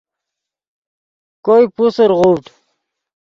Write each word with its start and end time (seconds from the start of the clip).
کوئے 1.45 1.63
پوسر 1.75 2.09
غوڤڈ 2.19 2.45